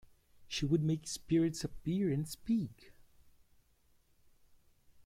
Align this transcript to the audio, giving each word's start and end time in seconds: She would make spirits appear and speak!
She 0.47 0.65
would 0.65 0.81
make 0.81 1.05
spirits 1.07 1.63
appear 1.63 2.11
and 2.11 2.27
speak! 2.27 2.91